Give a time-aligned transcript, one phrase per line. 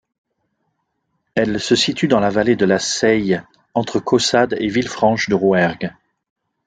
[1.35, 3.39] Elle se situe dans la vallée de la Seye,
[3.75, 5.93] entre Caussade et Villefranche-de-Rouergue.